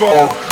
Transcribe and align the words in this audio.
Oh. 0.00 0.47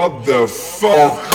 What 0.00 0.24
the 0.24 0.48
fuck? 0.48 1.29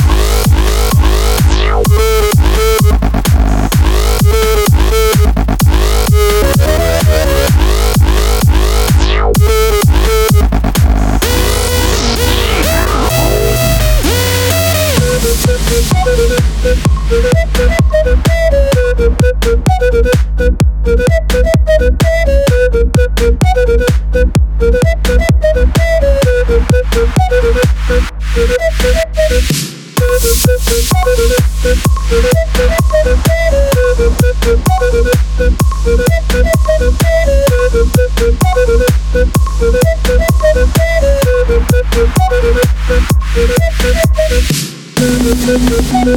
What 46.05 46.13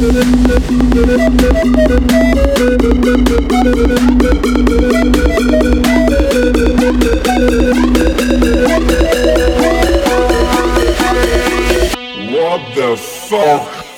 the 12.75 12.95
fuck? 12.97 13.88